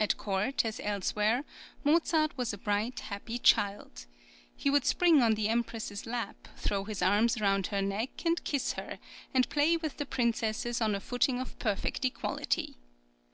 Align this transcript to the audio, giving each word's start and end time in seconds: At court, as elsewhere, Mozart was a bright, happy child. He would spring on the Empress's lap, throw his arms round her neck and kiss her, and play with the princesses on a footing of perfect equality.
At 0.00 0.16
court, 0.16 0.64
as 0.64 0.80
elsewhere, 0.82 1.44
Mozart 1.84 2.34
was 2.38 2.54
a 2.54 2.56
bright, 2.56 2.98
happy 3.00 3.38
child. 3.38 4.06
He 4.56 4.70
would 4.70 4.86
spring 4.86 5.20
on 5.20 5.34
the 5.34 5.50
Empress's 5.50 6.06
lap, 6.06 6.48
throw 6.56 6.84
his 6.84 7.02
arms 7.02 7.38
round 7.42 7.66
her 7.66 7.82
neck 7.82 8.24
and 8.24 8.42
kiss 8.42 8.72
her, 8.72 8.98
and 9.34 9.46
play 9.50 9.76
with 9.76 9.98
the 9.98 10.06
princesses 10.06 10.80
on 10.80 10.94
a 10.94 10.98
footing 11.00 11.38
of 11.38 11.58
perfect 11.58 12.06
equality. 12.06 12.78